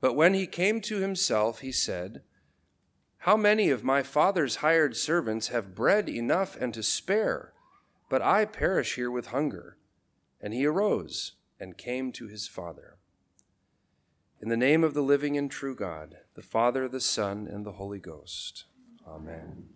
[0.00, 2.22] But when he came to himself, he said,
[3.18, 7.52] How many of my father's hired servants have bread enough and to spare,
[8.08, 9.78] but I perish here with hunger?
[10.40, 12.98] And he arose and came to his father.
[14.40, 17.72] In the name of the living and true God, the Father, the Son, and the
[17.72, 18.64] Holy Ghost.
[19.08, 19.70] Amen.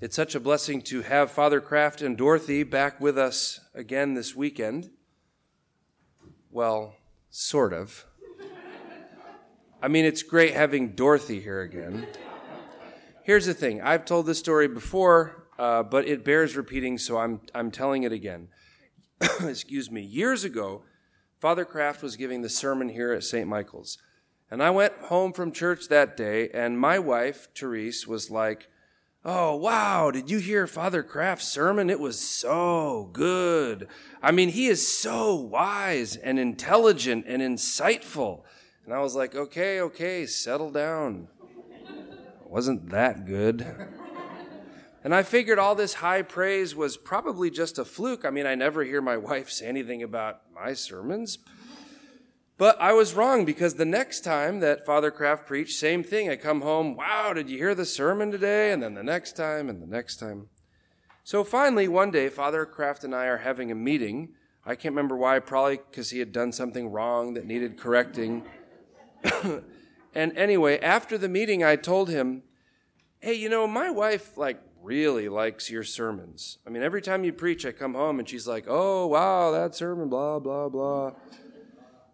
[0.00, 4.36] It's such a blessing to have Father Kraft and Dorothy back with us again this
[4.36, 4.90] weekend.
[6.50, 6.94] Well,
[7.30, 8.04] sort of.
[9.80, 12.06] I mean, it's great having Dorothy here again.
[13.22, 17.40] Here's the thing I've told this story before, uh, but it bears repeating, so I'm,
[17.54, 18.48] I'm telling it again.
[19.40, 20.00] Excuse me.
[20.00, 20.82] Years ago,
[21.38, 23.46] Father Kraft was giving the sermon here at St.
[23.46, 23.98] Michael's.
[24.50, 28.68] And I went home from church that day, and my wife, Therese, was like,
[29.24, 31.90] Oh, wow, did you hear Father Kraft's sermon?
[31.90, 33.88] It was so good.
[34.22, 38.42] I mean, he is so wise and intelligent and insightful.
[38.84, 41.28] And I was like, okay, okay, settle down.
[41.88, 43.66] It wasn't that good.
[45.02, 48.24] And I figured all this high praise was probably just a fluke.
[48.24, 51.38] I mean, I never hear my wife say anything about my sermons.
[52.58, 56.28] But I was wrong because the next time that Father Kraft preached, same thing.
[56.28, 58.72] I come home, wow, did you hear the sermon today?
[58.72, 60.48] And then the next time and the next time.
[61.22, 64.30] So finally, one day, Father Kraft and I are having a meeting.
[64.66, 68.44] I can't remember why, probably because he had done something wrong that needed correcting.
[70.14, 72.42] and anyway, after the meeting, I told him,
[73.20, 76.58] hey, you know, my wife, like, really likes your sermons.
[76.66, 79.76] I mean, every time you preach, I come home and she's like, oh, wow, that
[79.76, 81.12] sermon, blah, blah, blah.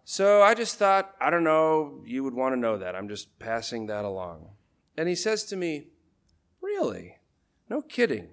[0.07, 2.95] So I just thought, I don't know, you would want to know that.
[2.95, 4.49] I'm just passing that along.
[4.95, 5.87] And he says to me,
[6.61, 7.17] Really?
[7.69, 8.29] No kidding.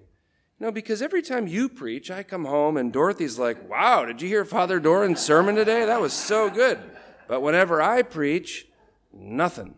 [0.59, 4.27] No, because every time you preach, I come home and Dorothy's like, Wow, did you
[4.27, 5.83] hear Father Doran's sermon today?
[5.83, 6.79] That was so good.
[7.27, 8.67] But whenever I preach,
[9.11, 9.73] nothing.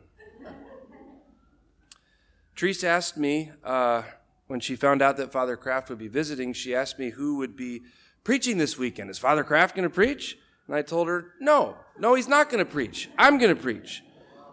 [2.57, 4.03] Teresa asked me, uh,
[4.47, 7.55] when she found out that Father Kraft would be visiting, she asked me who would
[7.55, 7.83] be
[8.25, 9.09] preaching this weekend.
[9.09, 10.37] Is Father Kraft going to preach?
[10.67, 13.09] And I told her, no, no, he's not going to preach.
[13.17, 14.03] I'm going to preach.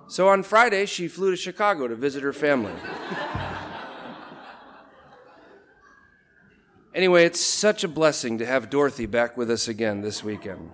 [0.08, 2.74] So on Friday, she flew to Chicago to visit her family.
[6.94, 10.70] anyway, it's such a blessing to have Dorothy back with us again this weekend.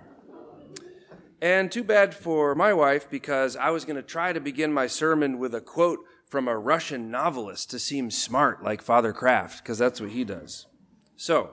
[1.41, 4.87] And too bad for my wife because I was going to try to begin my
[4.87, 9.77] sermon with a quote from a Russian novelist to seem smart like Father Kraft, because
[9.77, 10.67] that's what he does.
[11.15, 11.51] So,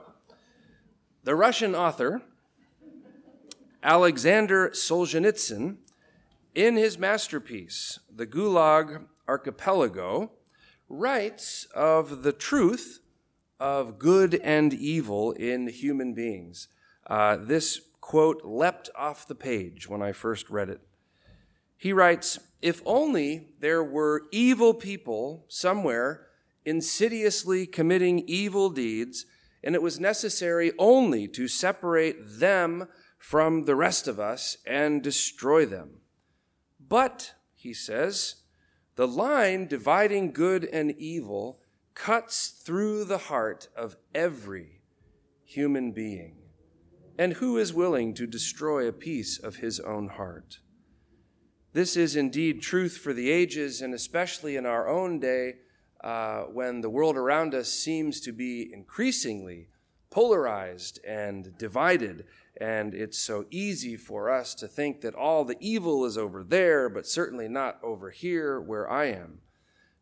[1.24, 2.22] the Russian author,
[3.82, 5.76] Alexander Solzhenitsyn,
[6.54, 10.32] in his masterpiece, The Gulag Archipelago,
[10.88, 13.00] writes of the truth
[13.60, 16.68] of good and evil in human beings.
[17.06, 20.80] Uh, this quote leapt off the page when I first read it.
[21.76, 26.26] He writes If only there were evil people somewhere
[26.64, 29.26] insidiously committing evil deeds,
[29.62, 32.88] and it was necessary only to separate them
[33.26, 35.90] from the rest of us and destroy them.
[36.78, 38.36] But, he says,
[38.94, 41.58] the line dividing good and evil
[41.92, 44.80] cuts through the heart of every
[45.44, 46.36] human being.
[47.18, 50.60] And who is willing to destroy a piece of his own heart?
[51.72, 55.54] This is indeed truth for the ages, and especially in our own day,
[56.04, 59.66] uh, when the world around us seems to be increasingly
[60.10, 62.24] polarized and divided
[62.58, 66.88] and it's so easy for us to think that all the evil is over there,
[66.88, 69.40] but certainly not over here where I am.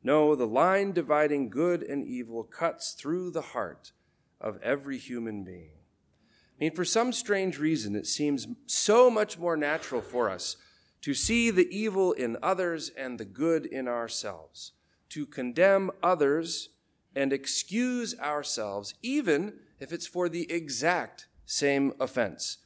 [0.02, 3.92] No, the line dividing good and evil cuts through the heart
[4.40, 5.70] of every human being.
[5.72, 10.56] I mean, for some strange reason, it seems so much more natural for us
[11.00, 14.72] to see the evil in others and the good in ourselves,
[15.08, 16.68] to condemn others
[17.16, 22.58] and excuse ourselves, even if it's for the exact same offense.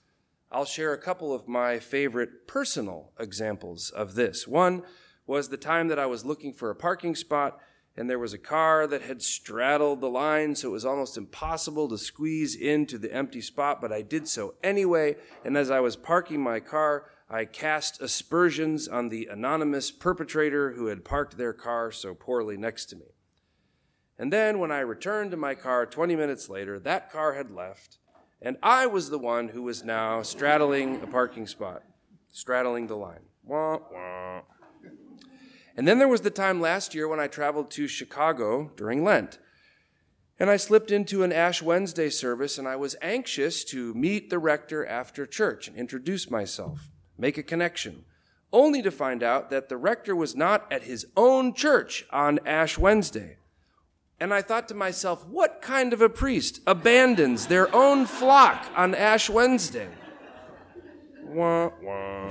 [0.51, 4.49] I'll share a couple of my favorite personal examples of this.
[4.49, 4.83] One
[5.27, 7.61] was the time that I was looking for a parking spot
[7.99, 11.89] and there was a car that had straddled the line, so it was almost impossible
[11.89, 15.17] to squeeze into the empty spot, but I did so anyway.
[15.45, 20.87] And as I was parking my car, I cast aspersions on the anonymous perpetrator who
[20.87, 23.07] had parked their car so poorly next to me.
[24.19, 27.99] And then when I returned to my car 20 minutes later, that car had left,
[28.43, 31.83] and I was the one who was now straddling a parking spot,
[32.33, 33.23] straddling the line.
[33.45, 34.43] Wah, wah.
[35.77, 39.39] And then there was the time last year when I traveled to Chicago during Lent.
[40.41, 44.39] And I slipped into an Ash Wednesday service, and I was anxious to meet the
[44.39, 48.05] rector after church and introduce myself, make a connection,
[48.53, 52.77] only to find out that the rector was not at his own church on Ash
[52.79, 53.37] Wednesday.
[54.21, 58.95] And I thought to myself, what kind of a priest abandons their own flock on
[58.95, 59.89] Ash Wednesday?
[61.25, 62.31] Wah, wah.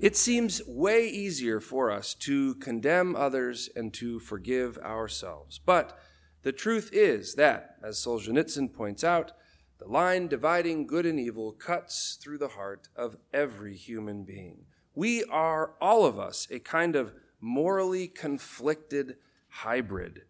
[0.00, 5.60] It seems way easier for us to condemn others and to forgive ourselves.
[5.64, 5.96] But
[6.42, 9.30] the truth is that, as Solzhenitsyn points out,
[9.78, 14.64] the line dividing good and evil cuts through the heart of every human being.
[14.92, 19.16] We are, all of us, a kind of morally conflicted
[19.48, 20.22] hybrid.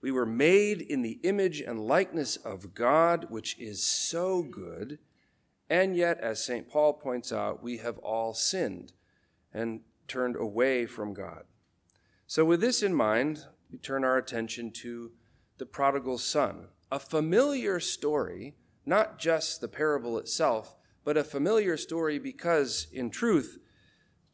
[0.00, 4.98] We were made in the image and likeness of God, which is so good,
[5.68, 6.68] and yet, as St.
[6.68, 8.92] Paul points out, we have all sinned
[9.54, 11.44] and turned away from God.
[12.26, 15.12] So, with this in mind, we turn our attention to
[15.58, 18.54] the prodigal son, a familiar story,
[18.84, 20.74] not just the parable itself,
[21.04, 23.58] but a familiar story because, in truth,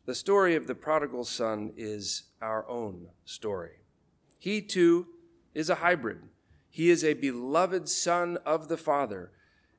[0.09, 3.83] the story of the prodigal son is our own story.
[4.39, 5.09] He too
[5.53, 6.21] is a hybrid.
[6.71, 9.33] He is a beloved son of the Father,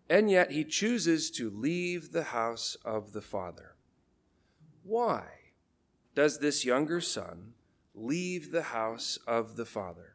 [0.08, 3.74] and yet he chooses to leave the house of the Father.
[4.84, 5.24] Why
[6.14, 7.54] does this younger son
[7.96, 10.14] leave the house of the Father?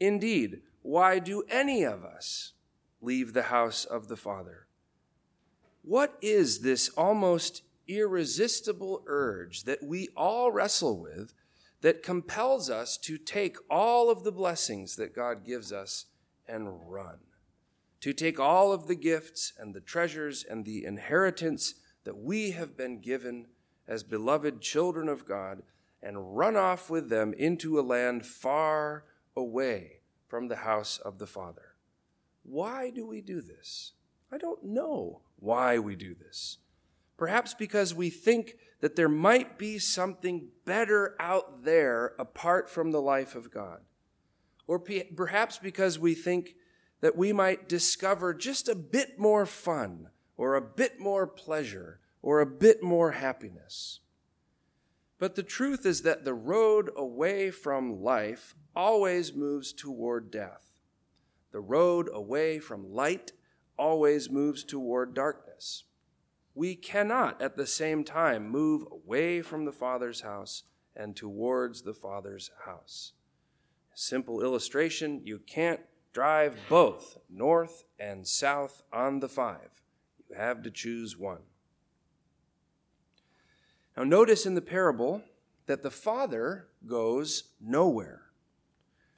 [0.00, 2.54] Indeed, why do any of us
[3.00, 4.66] leave the house of the Father?
[5.82, 11.32] What is this almost irresistible urge that we all wrestle with
[11.80, 16.06] that compels us to take all of the blessings that God gives us
[16.46, 17.18] and run?
[18.02, 21.74] To take all of the gifts and the treasures and the inheritance
[22.04, 23.46] that we have been given
[23.86, 25.62] as beloved children of God
[26.02, 29.04] and run off with them into a land far
[29.36, 31.74] away from the house of the Father.
[32.42, 33.92] Why do we do this?
[34.30, 36.58] I don't know why we do this.
[37.18, 43.02] Perhaps because we think that there might be something better out there apart from the
[43.02, 43.80] life of God.
[44.66, 46.54] Or perhaps because we think
[47.00, 52.40] that we might discover just a bit more fun or a bit more pleasure or
[52.40, 54.00] a bit more happiness.
[55.18, 60.78] But the truth is that the road away from life always moves toward death.
[61.50, 63.32] The road away from light
[63.76, 65.84] always moves toward darkness.
[66.58, 70.64] We cannot at the same time move away from the Father's house
[70.96, 73.12] and towards the Father's house.
[73.94, 75.78] Simple illustration you can't
[76.12, 79.84] drive both north and south on the five.
[80.28, 81.42] You have to choose one.
[83.96, 85.22] Now, notice in the parable
[85.66, 88.22] that the Father goes nowhere,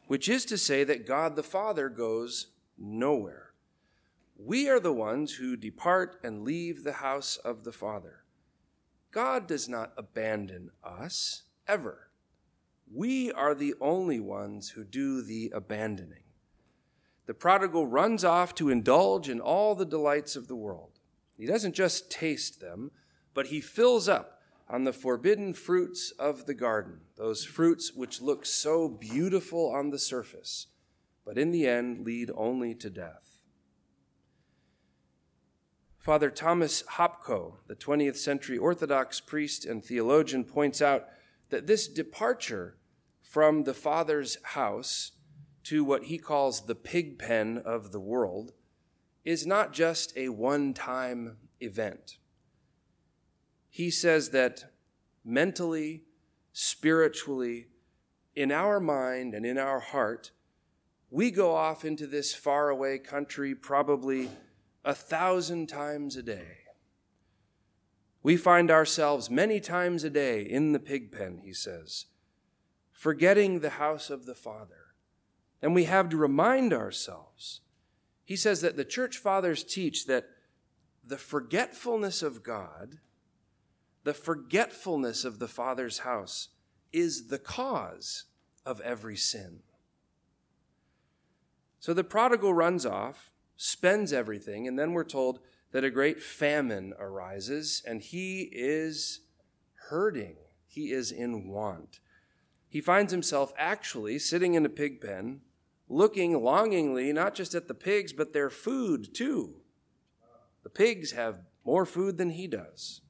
[0.09, 3.50] which is to say that God the Father goes nowhere.
[4.43, 8.25] We are the ones who depart and leave the house of the Father.
[9.11, 12.09] God does not abandon us, ever.
[12.91, 16.23] We are the only ones who do the abandoning.
[17.27, 20.99] The prodigal runs off to indulge in all the delights of the world.
[21.37, 22.93] He doesn't just taste them,
[23.35, 24.41] but he fills up
[24.71, 29.99] on the forbidden fruits of the garden, those fruits which look so beautiful on the
[29.99, 30.69] surface,
[31.27, 33.30] but in the end lead only to death.
[36.01, 41.05] Father Thomas Hopko, the 20th century Orthodox priest and theologian, points out
[41.51, 42.79] that this departure
[43.23, 45.13] from the Father's house
[45.65, 48.53] to what he calls the pig pen of the world
[49.27, 52.17] is not just a one time event.
[53.69, 54.73] He says that
[55.23, 56.05] mentally,
[56.55, 57.67] spiritually,
[58.35, 60.31] in our mind and in our heart,
[61.11, 64.31] we go off into this faraway country probably
[64.85, 66.59] a thousand times a day.
[68.23, 72.07] We find ourselves many times a day in the pig pen, he says,
[72.93, 74.95] forgetting the house of the Father.
[75.63, 77.61] And we have to remind ourselves.
[78.25, 80.27] He says that the church fathers teach that
[81.05, 82.99] the forgetfulness of God
[84.05, 86.49] the forgetfulness of the Father's house
[86.93, 88.25] is the cause
[88.65, 89.61] of every sin.
[91.79, 95.39] So the prodigal runs off, spends everything, and then we're told
[95.73, 99.21] that a great famine arises, and he is
[99.91, 100.37] hurting.
[100.67, 102.01] He is in want.
[102.71, 105.43] He finds himself actually sitting in a pig pen,
[105.91, 109.57] looking longingly not just at the pigs, but their food too.
[110.63, 113.03] The pigs have more food than he does.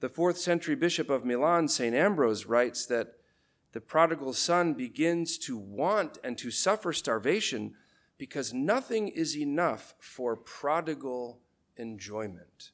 [0.00, 1.94] The fourth century bishop of Milan, St.
[1.94, 3.12] Ambrose, writes that
[3.70, 7.74] the prodigal son begins to want and to suffer starvation
[8.18, 11.40] because nothing is enough for prodigal
[11.76, 12.70] enjoyment.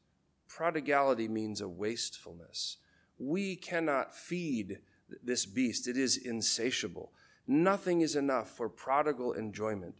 [0.48, 2.76] Prodigality means a wastefulness.
[3.18, 4.80] We cannot feed
[5.22, 7.12] this beast, it is insatiable.
[7.46, 9.96] Nothing is enough for prodigal enjoyment.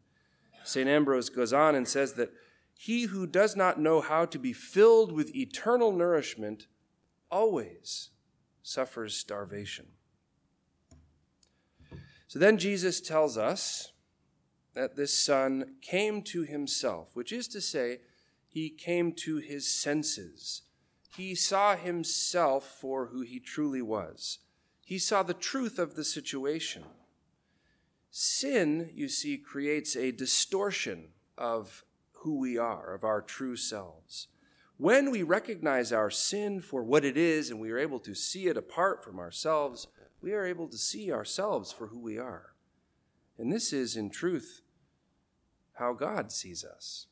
[0.63, 0.89] St.
[0.89, 2.33] Ambrose goes on and says that
[2.79, 6.67] he who does not know how to be filled with eternal nourishment
[7.31, 8.11] always
[8.63, 9.87] suffers starvation.
[12.29, 13.93] So then Jesus tells us
[14.75, 18.01] that this son came to himself, which is to say,
[18.47, 20.63] he came to his senses.
[21.17, 24.39] He saw himself for who he truly was.
[24.85, 26.85] He saw the truth of the situation.
[28.11, 34.27] Sin, you see, creates a distortion of who we are, of our true selves.
[34.77, 38.47] When we recognize our sin for what it is and we are able to see
[38.47, 39.87] it apart from ourselves,
[40.21, 42.55] we are able to see ourselves for who we are.
[43.41, 44.61] And this is, in truth,
[45.73, 47.07] how God sees us.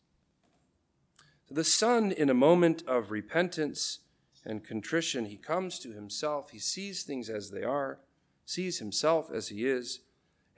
[1.49, 4.01] So The Son, in a moment of repentance
[4.45, 6.51] and contrition, he comes to himself.
[6.51, 8.01] He sees things as they are,
[8.45, 10.01] sees himself as he is,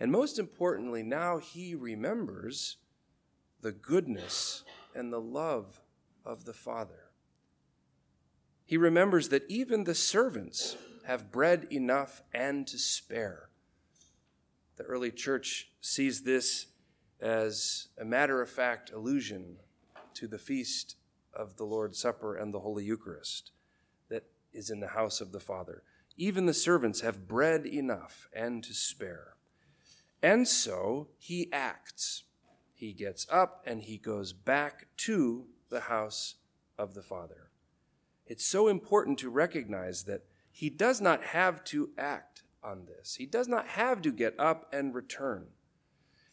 [0.00, 2.78] and most importantly, now he remembers
[3.60, 5.80] the goodness and the love
[6.24, 7.10] of the Father.
[8.64, 13.49] He remembers that even the servants have bread enough and to spare.
[14.80, 16.68] The early church sees this
[17.20, 19.56] as a matter of fact allusion
[20.14, 20.96] to the feast
[21.34, 23.52] of the Lord's Supper and the Holy Eucharist
[24.08, 25.82] that is in the house of the Father.
[26.16, 29.34] Even the servants have bread enough and to spare.
[30.22, 32.22] And so he acts.
[32.72, 36.36] He gets up and he goes back to the house
[36.78, 37.50] of the Father.
[38.24, 43.16] It's so important to recognize that he does not have to act on this.
[43.16, 45.46] He does not have to get up and return.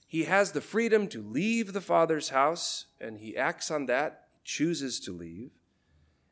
[0.07, 5.00] He has the freedom to leave the Father's house, and he acts on that, chooses
[5.01, 5.51] to leave.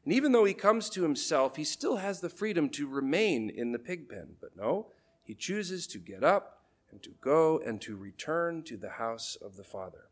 [0.06, 3.72] And even though he comes to himself, he still has the freedom to remain in
[3.72, 4.36] the pig pen.
[4.40, 4.88] But no,
[5.24, 9.58] he chooses to get up and to go and to return to the house of
[9.58, 10.06] the Father.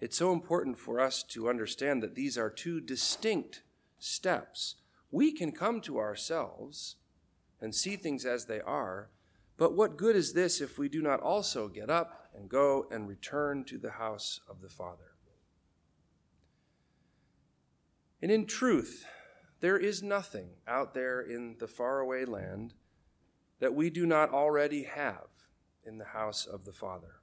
[0.00, 3.62] It's so important for us to understand that these are two distinct
[3.98, 4.76] steps.
[5.10, 6.96] We can come to ourselves
[7.60, 9.10] and see things as they are,
[9.56, 13.08] but what good is this if we do not also get up and go and
[13.08, 15.14] return to the house of the Father?
[18.22, 19.04] And in truth,
[19.60, 22.74] there is nothing out there in the faraway land
[23.60, 25.28] that we do not already have
[25.84, 27.20] in the house of the Father.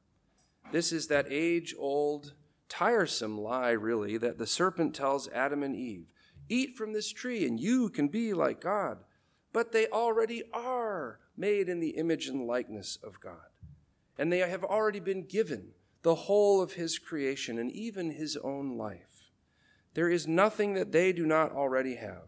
[0.72, 2.34] This is that age old
[2.70, 6.12] tiresome lie, really, that the serpent tells Adam and Eve
[6.50, 9.00] Eat from this tree, and you can be like God.
[9.58, 13.50] But they already are made in the image and likeness of God.
[14.16, 15.70] And they have already been given
[16.04, 19.32] the whole of His creation and even His own life.
[19.96, 22.28] There is nothing that they do not already have.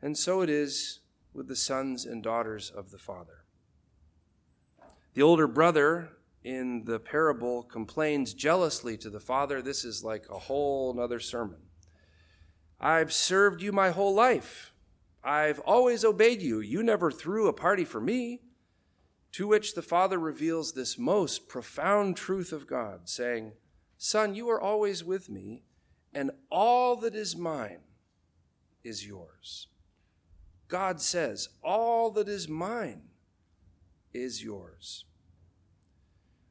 [0.00, 1.00] And so it is
[1.34, 3.44] with the sons and daughters of the Father.
[5.12, 6.08] The older brother
[6.42, 9.60] in the parable complains jealously to the father.
[9.60, 11.60] This is like a whole other sermon.
[12.80, 14.72] I've served you my whole life.
[15.26, 16.60] I've always obeyed you.
[16.60, 18.42] You never threw a party for me.
[19.32, 23.52] To which the father reveals this most profound truth of God, saying,
[23.98, 25.64] Son, you are always with me,
[26.14, 27.80] and all that is mine
[28.82, 29.66] is yours.
[30.68, 33.02] God says, All that is mine
[34.14, 35.04] is yours.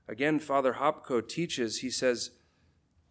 [0.08, 2.32] Again, Father Hopko teaches, he says,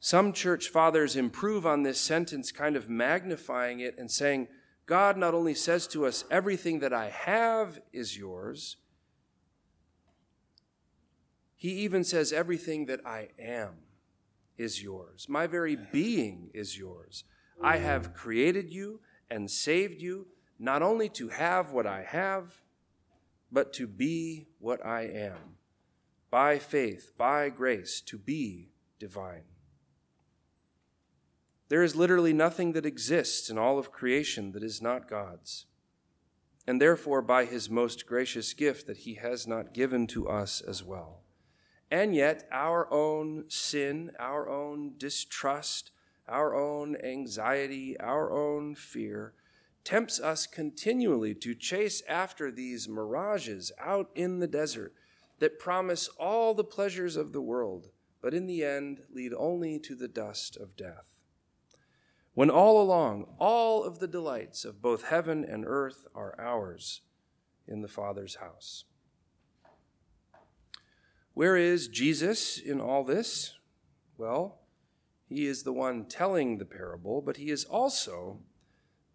[0.05, 4.49] some church fathers improve on this sentence, kind of magnifying it and saying,
[4.87, 8.77] God not only says to us, everything that I have is yours,
[11.57, 13.77] he even says, everything that I am
[14.59, 15.27] is yours.
[15.29, 17.25] My very being is yours.
[17.63, 19.01] I have created you
[19.31, 20.27] and saved you,
[20.59, 22.61] not only to have what I have,
[23.51, 25.57] but to be what I am
[26.31, 29.45] by faith, by grace, to be divine.
[31.69, 35.67] There is literally nothing that exists in all of creation that is not God's,
[36.67, 40.85] and therefore by his most gracious gift that he has not given to us as
[40.85, 41.23] well.
[41.91, 45.91] And yet, our own sin, our own distrust,
[46.29, 49.35] our own anxiety, our own fear
[49.85, 54.95] tempts us continually to chase after these mirages out in the desert
[55.39, 57.91] that promise all the pleasures of the world,
[58.23, 61.14] but in the end lead only to the dust of death.
[62.35, 67.01] When all along, all of the delights of both heaven and earth are ours,
[67.67, 68.85] in the Father's house.
[71.33, 73.59] Where is Jesus in all this?
[74.17, 74.61] Well,
[75.29, 78.41] he is the one telling the parable, but he is also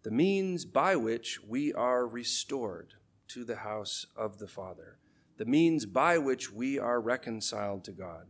[0.02, 2.94] the means by which we are restored
[3.28, 4.98] to the house of the Father,
[5.38, 8.26] the means by which we are reconciled to God.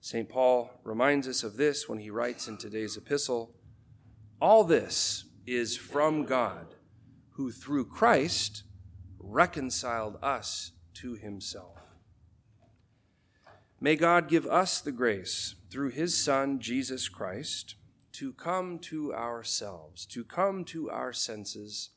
[0.00, 0.28] St.
[0.28, 3.54] Paul reminds us of this when he writes in today's epistle
[4.40, 6.74] All this is from God,
[7.32, 8.64] who through Christ
[9.18, 11.78] reconciled us to himself.
[13.80, 17.74] May God give us the grace through his Son, Jesus Christ,
[18.12, 21.90] to come to ourselves, to come to our senses,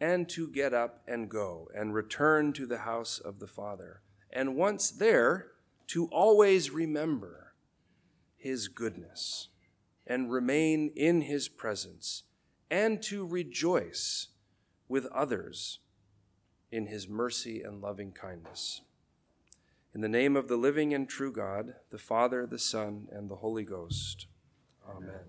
[0.00, 4.02] and to get up and go and return to the house of the Father.
[4.32, 5.52] And once there,
[5.88, 7.54] to always remember
[8.36, 9.48] his goodness
[10.06, 12.24] and remain in his presence,
[12.70, 14.28] and to rejoice
[14.88, 15.78] with others
[16.70, 18.80] in his mercy and loving kindness.
[19.94, 23.36] In the name of the living and true God, the Father, the Son, and the
[23.36, 24.26] Holy Ghost.
[24.88, 25.24] Amen.